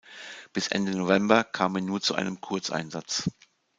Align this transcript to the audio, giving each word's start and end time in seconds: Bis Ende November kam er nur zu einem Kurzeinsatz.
Bis 0.51 0.67
Ende 0.69 0.93
November 0.97 1.43
kam 1.43 1.75
er 1.75 1.81
nur 1.83 2.01
zu 2.01 2.15
einem 2.15 2.41
Kurzeinsatz. 2.41 3.29